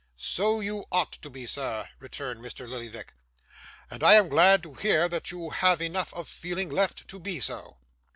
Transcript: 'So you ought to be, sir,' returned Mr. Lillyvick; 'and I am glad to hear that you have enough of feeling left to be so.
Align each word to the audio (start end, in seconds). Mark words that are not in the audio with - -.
'So 0.17 0.59
you 0.61 0.83
ought 0.91 1.11
to 1.11 1.29
be, 1.29 1.45
sir,' 1.45 1.87
returned 1.99 2.41
Mr. 2.41 2.67
Lillyvick; 2.67 3.13
'and 3.91 4.01
I 4.01 4.15
am 4.15 4.29
glad 4.29 4.63
to 4.63 4.73
hear 4.73 5.07
that 5.07 5.29
you 5.29 5.51
have 5.51 5.79
enough 5.79 6.11
of 6.15 6.27
feeling 6.27 6.71
left 6.71 7.07
to 7.07 7.19
be 7.19 7.39
so. 7.39 7.77